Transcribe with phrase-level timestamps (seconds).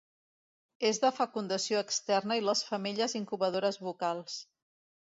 [0.89, 4.43] És de fecundació externa i les femelles incubadores bucals.